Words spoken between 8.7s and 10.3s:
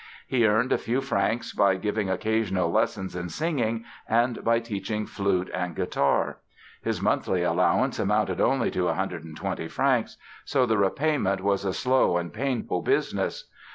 to 120 francs,